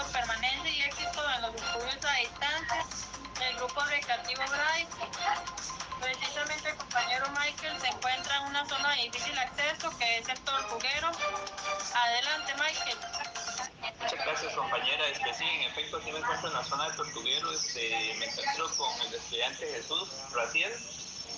permanente 0.00 0.70
y 0.70 0.82
éxito 0.82 1.30
en 1.36 1.42
los 1.42 1.54
estudios 1.54 2.04
a 2.04 2.14
distancia 2.16 2.86
del 3.38 3.56
grupo 3.56 3.82
recreativo 3.84 4.42
Bray. 4.48 4.86
Precisamente 6.00 6.70
el 6.70 6.76
compañero 6.76 7.26
Michael 7.30 7.80
se 7.80 7.88
encuentra 7.88 8.36
en 8.38 8.42
una 8.44 8.66
zona 8.66 8.94
de 8.94 9.02
difícil 9.02 9.38
acceso 9.38 9.96
que 9.98 10.18
es 10.18 10.28
el 10.28 10.40
Tortuguero. 10.40 11.10
Adelante 11.94 12.54
Michael. 12.54 12.98
Muchas 14.00 14.24
gracias 14.24 14.54
compañera, 14.54 15.06
este, 15.08 15.34
sí, 15.34 15.44
en 15.44 15.70
efecto 15.70 15.98
aquí 15.98 16.10
me 16.10 16.18
encuentro 16.18 16.48
en 16.48 16.54
la 16.54 16.64
zona 16.64 16.88
de 16.88 16.96
Tortuguero, 16.96 17.52
este, 17.52 18.14
me 18.18 18.26
encuentro 18.26 18.68
con 18.76 19.00
el 19.02 19.14
estudiante 19.14 19.66
Jesús 19.66 20.08
Raciel. 20.32 20.72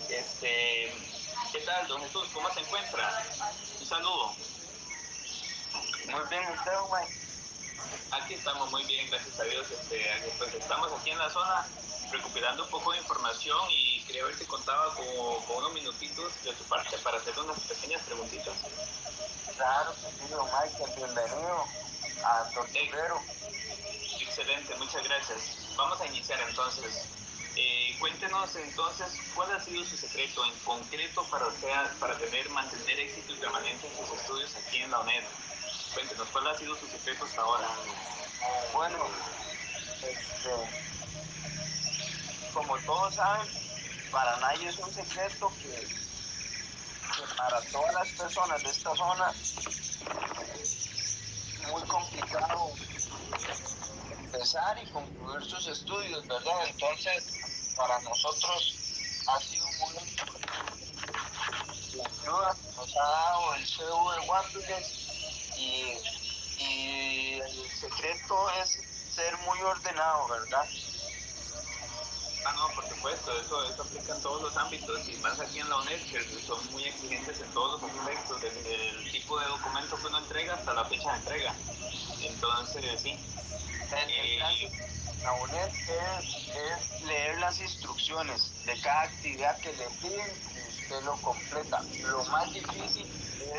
Este, 0.08 0.94
¿Qué 1.52 1.60
tal, 1.60 1.86
don 1.88 2.00
Jesús? 2.02 2.28
¿Cómo 2.32 2.52
se 2.52 2.60
encuentra? 2.60 3.22
Un 3.80 3.86
saludo. 3.86 4.34
Muy 6.06 6.28
bien, 6.30 6.48
usted, 6.50 6.72
Mike. 6.92 7.23
Aquí 8.10 8.34
estamos 8.34 8.70
muy 8.70 8.84
bien, 8.84 9.09
gracias 9.10 9.38
a 9.38 9.45
Dios. 9.45 9.66
Este, 9.70 10.33
pues 10.38 10.55
estamos 10.55 10.92
aquí 10.92 11.10
en 11.10 11.19
la 11.19 11.30
zona 11.30 11.66
recuperando 12.10 12.64
un 12.64 12.70
poco 12.70 12.92
de 12.92 12.98
información 12.98 13.59
y 13.70 14.02
quería 14.05 14.24
ver 14.24 14.37
si 14.37 14.45
contaba 14.45 14.95
con, 14.95 15.06
con 15.47 15.56
unos 15.56 15.73
minutitos 15.74 16.33
de 16.45 16.55
su 16.55 16.64
parte 16.64 16.97
para 16.98 17.19
hacer 17.19 17.38
unas 17.38 17.59
pequeñas 17.60 18.02
preguntitas. 18.02 18.55
Claro 19.56 19.92
que 19.95 20.10
sí, 20.10 20.30
don 20.30 20.47
Michael, 20.47 20.92
bienvenido 20.97 21.64
a 22.24 22.50
Tortuguero. 22.55 23.20
Excelente, 24.20 24.75
muchas 24.77 25.02
gracias. 25.05 25.75
Vamos 25.77 26.00
a 26.00 26.06
iniciar 26.06 26.41
entonces. 26.48 27.09
Eh, 27.56 27.97
cuéntenos 28.00 28.55
entonces 28.56 29.06
cuál 29.34 29.53
ha 29.53 29.61
sido 29.61 29.84
su 29.84 29.97
secreto 29.97 30.44
en 30.44 30.53
concreto 30.64 31.25
para, 31.31 31.47
para 32.00 32.19
tener, 32.19 32.48
mantener 32.50 32.98
éxito 32.98 33.33
y 33.33 33.36
permanencia 33.36 33.88
en 33.88 33.97
sus 33.97 34.19
estudios 34.19 34.55
aquí 34.56 34.78
en 34.78 34.91
la 34.91 35.00
UNED. 35.00 35.22
Cuéntenos 35.95 36.28
cuál 36.31 36.48
ha 36.48 36.59
sido 36.59 36.77
su 36.77 36.89
secreto 36.89 37.25
hasta 37.25 37.41
ahora. 37.41 37.69
Bueno, 38.73 39.06
este, 40.03 40.50
como 42.53 42.77
todos 42.78 43.14
saben, 43.14 43.47
para 44.11 44.37
nadie 44.39 44.69
es 44.69 44.78
un 44.78 44.92
secreto 44.92 45.53
que, 45.62 45.89
para 47.37 47.61
todas 47.62 47.95
las 47.95 48.09
personas 48.09 48.62
de 48.62 48.70
esta 48.70 48.97
zona 48.97 49.33
es 50.61 50.89
muy 51.70 51.83
complicado 51.83 52.72
empezar 54.19 54.77
y 54.83 54.91
concluir 54.91 55.45
sus 55.48 55.67
estudios, 55.69 56.27
¿verdad? 56.27 56.67
Entonces, 56.67 57.25
para 57.77 58.00
nosotros 58.00 58.75
ha 59.28 59.41
sido 59.41 59.67
muy 59.78 59.95
la 61.95 62.05
ayuda 62.05 62.56
que 62.61 62.77
nos 62.77 62.97
ha 62.97 63.09
dado 63.11 63.55
el 63.55 63.67
CEU 63.67 64.11
de 64.11 64.27
Guapiles 64.27 65.03
y, 65.56 65.98
y 66.58 67.41
el 67.41 67.70
secreto 67.70 68.50
es 68.62 68.78
ser 69.14 69.36
muy 69.38 69.60
ordenado, 69.60 70.28
¿verdad? 70.28 70.66
Ah, 72.47 72.52
no, 72.56 72.69
por 72.74 72.86
supuesto, 72.86 73.33
eso, 73.41 73.64
eso 73.70 73.82
aplica 73.82 74.14
en 74.14 74.20
todos 74.20 74.42
los 74.42 74.56
ámbitos 74.56 75.08
y 75.08 75.16
más 75.16 75.41
aquí 75.41 75.60
en 75.60 75.69
la 75.69 75.78
UNED 75.78 76.02
que 76.10 76.22
son 76.47 76.72
muy 76.72 76.84
exigentes 76.84 77.41
en 77.41 77.50
todos 77.52 77.80
los 77.80 77.91
aspectos, 77.91 78.41
desde 78.42 78.91
el 78.91 79.12
tipo 79.12 79.41
de 79.41 79.47
documento 79.47 79.97
que 79.97 80.06
uno 80.06 80.19
entrega 80.19 80.55
hasta 80.55 80.75
la 80.75 80.84
fecha 80.84 81.10
de 81.12 81.19
entrega. 81.19 81.55
Entonces, 82.20 83.00
sí. 83.00 83.19
Eh, 83.92 84.38
la 85.22 85.32
UNED 85.32 85.69
es, 85.69 86.48
es, 86.48 87.02
leer 87.02 87.38
las 87.38 87.58
instrucciones 87.60 88.52
de 88.66 88.78
cada 88.80 89.02
actividad 89.02 89.59
que 89.60 89.72
le 89.72 89.88
piden 90.03 90.53
usted 90.84 91.03
lo 91.05 91.17
completa. 91.22 91.83
Lo 92.03 92.25
más 92.27 92.53
difícil 92.53 93.06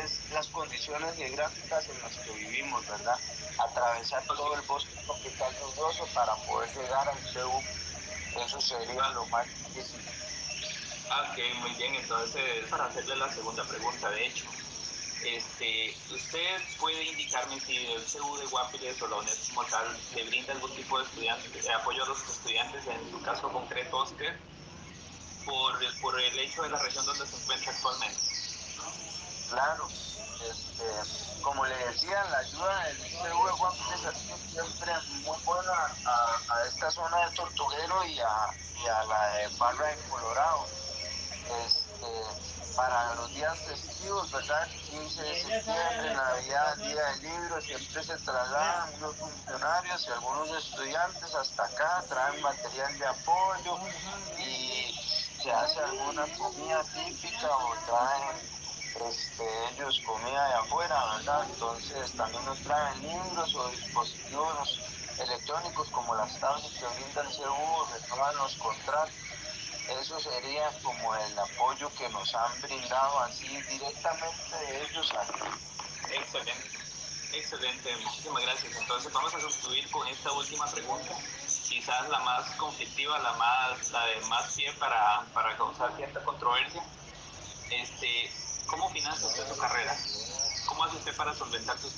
es 0.04 0.30
las 0.32 0.46
condiciones 0.48 1.16
geográficas 1.16 1.88
en 1.88 2.00
las 2.02 2.16
que 2.16 2.32
vivimos, 2.32 2.86
¿verdad? 2.86 3.18
Atravesar 3.58 4.24
todo 4.26 4.54
el 4.54 4.62
bosque 4.62 4.94
tropical 5.04 5.52
lluvioso 5.60 6.06
para 6.14 6.34
poder 6.46 6.68
llegar 6.74 7.08
al 7.08 7.18
CEU 7.32 7.62
eso 8.44 8.60
sería 8.60 9.08
lo 9.10 9.24
más 9.26 9.46
difícil. 9.48 10.00
Ah, 11.10 11.32
ok, 11.32 11.38
muy 11.62 11.70
bien. 11.72 11.94
Entonces, 11.94 12.68
para 12.68 12.84
hacerle 12.84 13.16
la 13.16 13.32
segunda 13.32 13.64
pregunta, 13.64 14.10
de 14.10 14.26
hecho, 14.26 14.44
este, 15.24 15.96
¿usted 16.10 16.60
puede 16.78 17.02
indicarme 17.04 17.58
si 17.60 17.86
el 17.86 18.04
CU 18.04 18.36
de 18.36 18.46
Guapiles 18.46 19.00
o 19.00 19.08
la 19.08 19.16
UNED 19.16 19.38
como 19.48 19.64
tal 19.64 19.86
le 20.14 20.24
brinda 20.24 20.52
algún 20.52 20.74
tipo 20.76 20.98
de 20.98 21.04
estudiante, 21.04 21.72
apoyo 21.72 22.04
a 22.04 22.08
los 22.08 22.28
estudiantes, 22.28 22.86
en 22.86 23.10
su 23.10 23.22
caso 23.22 23.50
concreto, 23.50 23.96
Oscar, 23.96 24.36
por, 25.46 26.20
el 26.20 26.38
hecho 26.38 26.62
de 26.62 26.70
la 26.70 26.78
región 26.78 27.06
donde 27.06 27.26
se 27.26 27.36
encuentra 27.36 27.72
actualmente? 27.72 28.20
Claro, 29.48 29.88
este, 30.50 31.40
como 31.42 31.64
le 31.66 31.76
decía, 31.86 32.24
la 32.24 32.38
ayuda 32.38 32.84
del 32.84 32.98
CU 32.98 33.46
de 33.46 34.12
sido 34.12 34.42
siempre 34.50 34.92
muy 35.22 35.38
buena 35.44 35.72
a, 36.04 36.40
a, 36.48 36.66
esta 36.66 36.90
zona 36.90 37.28
de 37.28 37.36
Tortuguero 37.36 38.04
y 38.06 38.18
a, 38.18 38.48
y 38.82 38.86
a 38.88 39.04
la 39.04 39.28
de 39.36 39.48
Barra 39.56 39.86
de 39.86 39.96
Colorado. 40.08 40.66
Este, 41.64 42.46
para 42.76 43.14
los 43.14 43.32
días 43.34 43.58
festivos, 43.60 44.30
¿verdad? 44.30 44.68
15 44.90 45.22
de 45.22 45.42
septiembre, 45.42 46.14
Navidad, 46.14 46.76
Día 46.76 47.02
del 47.04 47.22
Libro, 47.22 47.60
siempre 47.62 48.04
se 48.04 48.16
trasladan 48.18 48.94
unos 48.96 49.16
funcionarios 49.16 50.06
y 50.06 50.10
algunos 50.10 50.64
estudiantes 50.64 51.34
hasta 51.34 51.64
acá, 51.64 52.04
traen 52.08 52.42
material 52.42 52.98
de 52.98 53.06
apoyo 53.06 53.78
y 54.38 55.25
se 55.46 55.52
hace 55.52 55.78
alguna 55.78 56.26
comida 56.36 56.82
típica 56.92 57.46
o 57.46 57.72
traen 57.86 58.36
este, 59.08 59.44
ellos 59.70 60.02
comida 60.04 60.48
de 60.48 60.54
afuera, 60.54 61.16
¿verdad? 61.18 61.46
Entonces 61.48 62.10
también 62.16 62.44
nos 62.46 62.58
traen 62.62 63.00
libros 63.00 63.54
o 63.54 63.68
dispositivos 63.68 64.80
electrónicos 65.20 65.88
como 65.90 66.16
las 66.16 66.36
tablas 66.40 66.68
que 66.72 66.86
brinda 66.98 67.22
el 67.22 67.32
CEU, 67.32 67.86
retoman 67.94 68.36
los 68.38 68.56
contratos. 68.56 69.14
Eso 70.00 70.18
sería 70.18 70.68
como 70.82 71.14
el 71.14 71.38
apoyo 71.38 71.94
que 71.96 72.08
nos 72.08 72.34
han 72.34 72.60
brindado 72.62 73.20
así 73.20 73.46
directamente 73.46 74.56
de 74.66 74.82
ellos 74.82 75.12
aquí. 75.12 75.48
Excelente, 76.10 76.78
excelente, 77.32 77.96
muchísimas 78.04 78.42
gracias. 78.42 78.76
Entonces 78.80 79.12
vamos 79.12 79.32
a 79.32 79.38
concluir 79.38 79.88
con 79.92 80.08
esta 80.08 80.32
última 80.32 80.66
pregunta, 80.66 81.14
quizás 81.68 82.08
la 82.08 82.20
más 82.20 82.50
conflictiva, 82.56 83.18
la 83.18 83.32
más, 83.34 83.90
la 83.90 84.06
de 84.06 84.20
más 84.26 84.52
pie 84.54 84.72
para, 84.74 85.22
para 85.32 85.56
causar 85.56 85.94
cierta 85.96 86.22
controversia. 86.24 86.82
Este, 87.70 88.32
¿Cómo 88.66 88.88
financia 88.90 89.26
usted 89.26 89.48
su 89.48 89.56
carrera? 89.56 89.96
¿Cómo 90.66 90.84
hace 90.84 90.96
usted 90.96 91.16
para 91.16 91.34
solventar 91.34 91.78
sus, 91.78 91.92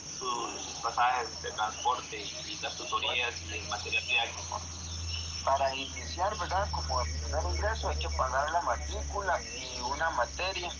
pasajes 0.82 1.42
de 1.42 1.50
transporte 1.52 2.16
y 2.18 2.58
las 2.62 2.76
tutorías 2.76 3.34
y 3.42 3.58
el 3.58 3.68
material 3.68 4.04
didáctico? 4.06 4.60
Para 5.44 5.74
iniciar, 5.74 6.36
¿verdad? 6.38 6.68
Como 6.70 7.02
primer 7.02 7.54
ingreso 7.54 7.88
hay 7.88 7.96
que 7.96 8.08
pagar 8.10 8.50
la 8.50 8.60
matrícula 8.62 9.40
y 9.42 9.80
una 9.80 10.10
materia. 10.10 10.70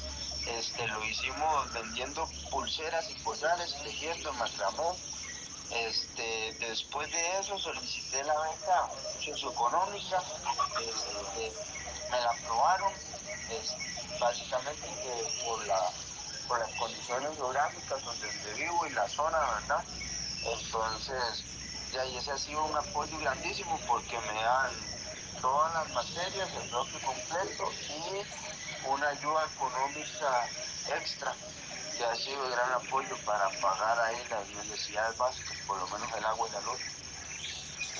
Este, 0.46 0.86
lo 0.86 1.04
hicimos 1.04 1.72
vendiendo 1.72 2.28
pulseras 2.50 3.10
y 3.10 3.14
collares, 3.22 3.74
tejiendo 3.82 4.32
macramé. 4.34 4.96
Este, 5.70 6.56
después 6.60 7.10
de 7.10 7.38
eso 7.38 7.58
solicité 7.58 8.24
la 8.24 8.34
beca 8.40 8.88
socioeconómica, 9.22 10.22
este, 10.80 11.52
me 12.10 12.20
la 12.20 12.30
aprobaron, 12.30 12.92
básicamente 14.18 14.86
por, 15.44 15.60
por 16.48 16.58
las 16.58 16.74
condiciones 16.78 17.36
geográficas 17.36 18.02
donde 18.02 18.54
vivo 18.54 18.86
y 18.86 18.90
la 18.90 19.08
zona, 19.08 19.38
¿verdad? 19.38 19.84
Entonces, 20.44 21.44
ya, 21.92 22.04
y 22.06 22.16
ese 22.16 22.32
ha 22.32 22.38
sido 22.38 22.64
un 22.64 22.76
apoyo 22.76 23.18
grandísimo 23.18 23.78
porque 23.86 24.18
me 24.20 24.42
dan 24.42 24.72
todas 25.40 25.74
las 25.74 25.90
materias, 25.90 26.48
el 26.62 26.68
bloque 26.70 26.98
completo 27.00 27.70
y 27.88 28.88
una 28.88 29.08
ayuda 29.08 29.44
económica 29.54 30.48
extra 30.96 31.34
sido 32.18 32.42
de 32.44 32.50
gran 32.50 32.72
apoyo 32.72 33.16
para 33.24 33.48
pagar 33.60 33.98
ahí 34.00 34.16
las 34.28 34.48
necesidades 34.48 35.16
básicas, 35.16 35.56
por 35.66 35.78
lo 35.78 35.86
menos 35.88 36.12
el 36.16 36.24
agua 36.24 36.48
y 36.48 36.52
la 36.52 36.60
luz. 36.60 36.80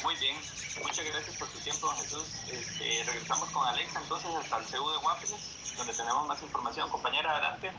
Muy 0.02 0.14
bien, 0.16 0.36
muchas 0.82 1.04
gracias 1.04 1.36
por 1.36 1.48
tu 1.48 1.58
tiempo, 1.60 1.86
don 1.86 1.96
Jesús. 1.98 2.26
Este, 2.50 3.04
regresamos 3.04 3.48
con 3.50 3.66
Alexa 3.66 4.00
entonces 4.00 4.30
hasta 4.34 4.58
el 4.58 4.66
CEU 4.66 4.90
de 4.90 4.98
Guapiles, 4.98 5.76
donde 5.76 5.94
tenemos 5.94 6.26
más 6.26 6.42
información. 6.42 6.88
Compañera, 6.90 7.32
adelante. 7.32 7.72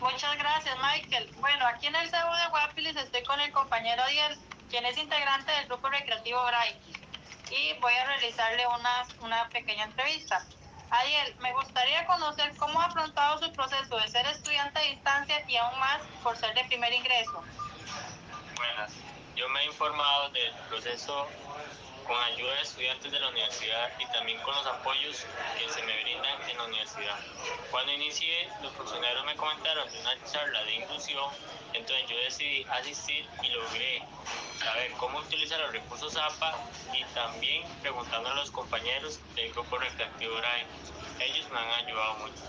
Muchas 0.00 0.36
gracias, 0.38 0.76
Michael. 0.78 1.30
Bueno, 1.40 1.66
aquí 1.66 1.86
en 1.86 1.96
el 1.96 2.10
CEU 2.10 2.32
de 2.34 2.48
Guapiles 2.50 2.96
estoy 2.96 3.22
con 3.24 3.40
el 3.40 3.52
compañero 3.52 4.02
Adiel, 4.02 4.38
quien 4.70 4.84
es 4.86 4.98
integrante 4.98 5.52
del 5.52 5.66
grupo 5.66 5.88
recreativo 5.88 6.44
Bray. 6.44 6.80
Y 7.50 7.78
voy 7.80 7.94
a 7.94 8.06
realizarle 8.06 8.66
una, 8.66 9.06
una 9.20 9.48
pequeña 9.48 9.84
entrevista. 9.84 10.44
Adiel, 10.90 11.36
me 11.40 11.52
gustaría 11.52 12.06
conocer 12.06 12.54
cómo 12.56 12.80
ha 12.80 12.86
afrontado 12.86 13.38
su 13.38 13.52
proceso 13.52 13.96
de 13.96 14.08
ser 14.08 14.26
estudiante 14.26 14.78
a 14.78 14.82
distancia 14.82 15.42
y 15.48 15.56
aún 15.56 15.78
más 15.80 16.02
por 16.22 16.36
ser 16.36 16.54
de 16.54 16.64
primer 16.64 16.92
ingreso. 16.92 17.42
Buenas, 18.56 18.92
yo 19.34 19.48
me 19.48 19.60
he 19.62 19.66
informado 19.66 20.30
del 20.30 20.54
proceso 20.68 21.28
con 22.06 22.16
ayuda 22.22 22.54
de 22.54 22.62
estudiantes 22.62 23.12
de 23.12 23.20
la 23.20 23.28
universidad 23.28 23.90
y 23.98 24.06
también 24.06 24.40
con 24.42 24.54
los 24.54 24.66
apoyos 24.66 25.26
que 25.58 25.68
se 25.68 25.82
me 25.82 26.02
brindan 26.02 26.50
en 26.50 26.56
la 26.56 26.64
universidad. 26.64 27.18
Cuando 27.70 27.92
inicié, 27.92 28.48
los 28.62 28.72
funcionarios 28.72 29.24
me 29.24 29.36
comentaron 29.36 29.90
de 29.90 30.00
una 30.00 30.24
charla 30.30 30.64
de 30.64 30.74
inclusión, 30.74 31.30
entonces 31.72 32.08
yo 32.08 32.16
decidí 32.18 32.64
asistir 32.70 33.26
y 33.42 33.48
logré 33.48 34.02
saber 34.58 34.92
cómo 34.92 35.18
utilizar 35.18 35.58
los 35.60 35.72
recursos 35.72 36.16
APA 36.16 36.58
y 36.92 37.04
también 37.14 37.64
preguntando 37.82 38.30
a 38.30 38.34
los 38.34 38.50
compañeros 38.50 39.20
del 39.34 39.52
grupo 39.52 39.76
recreativo 39.78 40.40
RAI. 40.40 40.66
Ellos 41.20 41.50
me 41.50 41.58
han 41.58 41.84
ayudado 41.84 42.14
mucho. 42.16 42.42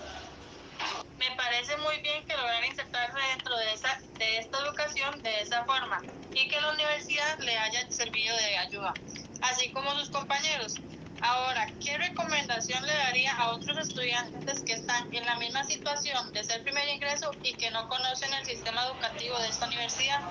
Me 1.17 1.35
parece 1.35 1.75
muy 1.77 1.97
bien 2.01 2.23
que 2.25 2.37
lograr 2.37 2.63
insertarse 2.63 3.19
dentro 3.35 3.57
de, 3.57 3.73
esa, 3.73 3.99
de 4.19 4.37
esta 4.37 4.59
educación 4.59 5.21
de 5.23 5.41
esa 5.41 5.65
forma 5.65 5.99
y 6.37 6.47
que 6.47 6.61
la 6.61 6.69
universidad 6.69 7.39
le 7.39 7.57
haya 7.57 7.89
servido 7.89 8.35
de 8.37 8.57
ayuda, 8.57 8.93
así 9.41 9.71
como 9.71 9.91
sus 9.95 10.09
compañeros. 10.09 10.75
Ahora, 11.19 11.67
¿qué 11.83 11.97
recomendación 11.97 12.85
le 12.85 12.93
daría 12.93 13.35
a 13.37 13.49
otros 13.49 13.75
estudiantes 13.79 14.61
que 14.61 14.73
están 14.73 15.11
en 15.11 15.25
la 15.25 15.35
misma 15.37 15.63
situación 15.63 16.31
de 16.33 16.43
ser 16.43 16.63
primer 16.63 16.87
ingreso 16.89 17.35
y 17.41 17.55
que 17.55 17.71
no 17.71 17.87
conocen 17.87 18.31
el 18.35 18.45
sistema 18.45 18.85
educativo 18.85 19.39
de 19.39 19.47
esta 19.47 19.65
universidad? 19.65 20.21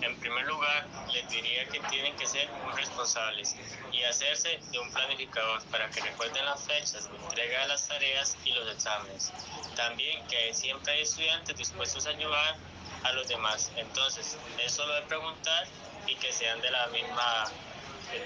En 0.00 0.18
primer 0.18 0.44
lugar, 0.44 0.88
les 1.12 1.28
diría 1.28 1.68
que 1.68 1.78
tienen 1.88 2.16
que 2.16 2.26
ser 2.26 2.50
muy 2.64 2.72
responsables 2.72 3.56
y 3.92 4.02
hacerse 4.02 4.60
de 4.72 4.78
un 4.80 4.90
planificador 4.90 5.64
para 5.70 5.88
que 5.88 6.00
recuerden 6.00 6.44
las 6.46 6.66
fechas 6.66 7.08
de 7.08 7.16
entrega 7.16 7.60
de 7.60 7.68
las 7.68 7.86
tareas 7.86 8.36
y 8.44 8.50
los 8.50 8.74
exámenes. 8.74 9.32
También 9.76 10.26
que 10.26 10.52
siempre 10.52 10.94
hay 10.94 11.02
estudiantes 11.02 11.56
dispuestos 11.56 12.06
a 12.08 12.10
ayudar 12.10 12.73
a 13.04 13.12
los 13.12 13.28
demás. 13.28 13.70
Entonces, 13.76 14.36
es 14.64 14.72
solo 14.72 14.94
de 14.94 15.02
preguntar 15.02 15.66
y 16.06 16.16
que 16.16 16.32
sean 16.32 16.60
de 16.60 16.70
la 16.70 16.86
misma 16.88 17.44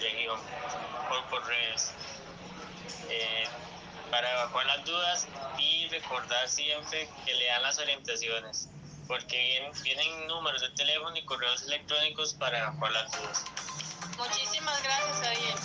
región 0.01 0.41
por, 1.09 1.25
por 1.27 1.47
redes. 1.47 1.93
Eh, 3.11 3.49
para 4.11 4.31
evacuar 4.33 4.67
las 4.67 4.85
dudas 4.85 5.29
y 5.59 5.87
recordar 5.89 6.49
siempre 6.49 7.09
que 7.27 7.35
lean 7.35 7.63
las 7.63 7.79
orientaciones, 7.79 8.69
porque 9.07 9.71
vienen, 9.83 10.27
números 10.29 10.63
de 10.63 10.71
teléfono 10.71 11.15
y 11.17 11.25
correos 11.25 11.63
electrónicos 11.63 12.35
para 12.35 12.59
evacuar 12.59 12.93
las 12.93 13.11
dudas. 13.13 13.45
Muchísimas 14.17 14.83
gracias, 14.83 15.27
Ariel. 15.27 15.59